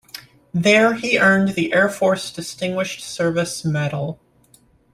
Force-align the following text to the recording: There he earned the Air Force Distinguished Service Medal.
There 0.55 0.95
he 0.95 1.19
earned 1.19 1.49
the 1.49 1.71
Air 1.75 1.87
Force 1.87 2.31
Distinguished 2.33 3.01
Service 3.01 3.63
Medal. 3.63 4.19